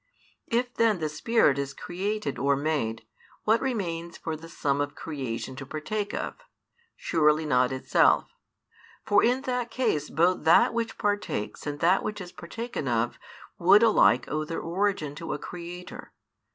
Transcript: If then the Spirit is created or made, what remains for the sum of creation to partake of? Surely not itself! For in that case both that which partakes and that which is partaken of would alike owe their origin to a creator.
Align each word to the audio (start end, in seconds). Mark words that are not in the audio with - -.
If 0.47 0.73
then 0.73 0.97
the 0.97 1.09
Spirit 1.09 1.59
is 1.59 1.75
created 1.75 2.39
or 2.39 2.55
made, 2.55 3.05
what 3.43 3.61
remains 3.61 4.17
for 4.17 4.35
the 4.35 4.49
sum 4.49 4.81
of 4.81 4.95
creation 4.95 5.55
to 5.57 5.63
partake 5.67 6.11
of? 6.11 6.37
Surely 6.95 7.45
not 7.45 7.71
itself! 7.71 8.25
For 9.05 9.23
in 9.23 9.41
that 9.43 9.69
case 9.69 10.09
both 10.09 10.43
that 10.43 10.73
which 10.73 10.97
partakes 10.97 11.67
and 11.67 11.79
that 11.81 12.01
which 12.01 12.19
is 12.19 12.31
partaken 12.31 12.87
of 12.87 13.19
would 13.59 13.83
alike 13.83 14.25
owe 14.27 14.43
their 14.43 14.59
origin 14.59 15.13
to 15.17 15.33
a 15.33 15.37
creator. 15.37 16.11